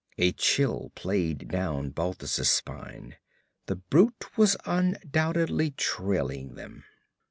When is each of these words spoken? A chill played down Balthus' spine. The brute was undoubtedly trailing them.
A 0.17 0.31
chill 0.31 0.91
played 0.95 1.47
down 1.47 1.91
Balthus' 1.91 2.49
spine. 2.49 3.17
The 3.67 3.75
brute 3.75 4.35
was 4.35 4.57
undoubtedly 4.65 5.69
trailing 5.77 6.55
them. 6.55 6.85